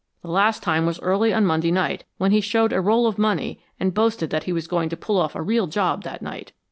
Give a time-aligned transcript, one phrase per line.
[0.23, 3.61] The last time was early on Monday night, when he showed a roll of money
[3.79, 6.53] and boasted that he was going to pull off a real job that night.